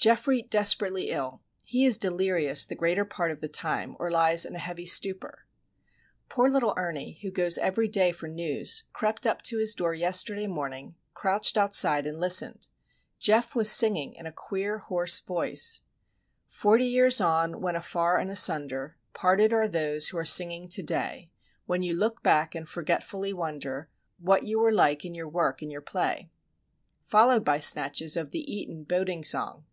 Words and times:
Geoffrey 0.00 0.42
desperately 0.42 1.10
ill. 1.10 1.42
He 1.64 1.84
is 1.84 1.98
delirious 1.98 2.64
the 2.64 2.76
greater 2.76 3.04
part 3.04 3.32
of 3.32 3.40
the 3.40 3.48
time, 3.48 3.96
or 3.98 4.12
lies 4.12 4.44
in 4.44 4.54
a 4.54 4.58
heavy 4.60 4.86
stupour. 4.86 5.44
Poor 6.28 6.48
little 6.48 6.72
Ernie, 6.76 7.18
who 7.22 7.32
goes 7.32 7.58
every 7.58 7.88
day 7.88 8.12
for 8.12 8.28
news, 8.28 8.84
crept 8.92 9.26
up 9.26 9.42
to 9.42 9.58
his 9.58 9.74
door 9.74 9.94
yesterday 9.94 10.46
morning, 10.46 10.94
crouched 11.14 11.58
outside, 11.58 12.06
and 12.06 12.20
listened. 12.20 12.68
Geof 13.18 13.56
was 13.56 13.72
singing 13.72 14.14
in 14.14 14.24
a 14.24 14.30
queer, 14.30 14.78
hoarse 14.78 15.18
voice:— 15.18 15.80
"Forty 16.46 16.86
years 16.86 17.20
on, 17.20 17.60
when 17.60 17.74
afar 17.74 18.18
and 18.18 18.30
asunder, 18.30 18.96
Parted 19.14 19.52
are 19.52 19.66
those 19.66 20.10
who 20.10 20.18
are 20.18 20.24
singing 20.24 20.68
to 20.68 20.82
day, 20.84 21.32
When 21.66 21.82
you 21.82 21.92
look 21.92 22.22
back 22.22 22.54
and 22.54 22.68
forgetfully 22.68 23.32
wonder, 23.32 23.90
What 24.18 24.44
you 24.44 24.60
were 24.60 24.72
like 24.72 25.04
in 25.04 25.16
your 25.16 25.28
work 25.28 25.60
and 25.60 25.72
your 25.72 25.80
play...." 25.82 26.30
followed 27.04 27.44
by 27.44 27.58
snatches 27.58 28.16
of 28.16 28.30
the 28.30 28.48
Eton 28.48 28.84
Boating 28.84 29.24
Song. 29.24 29.64